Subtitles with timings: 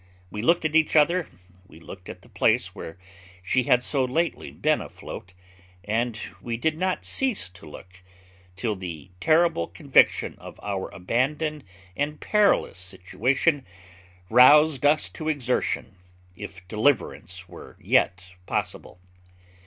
[0.31, 1.27] We looked at each other
[1.67, 2.97] we looked at the place where
[3.43, 5.33] she had so lately been afloat
[5.83, 8.01] and we did not cease to look,
[8.55, 11.63] till the terrible conviction of our abandoned
[11.95, 13.63] and perilous situation
[14.31, 15.97] roused us to exertion,
[16.35, 18.99] if deliverance were yet possible.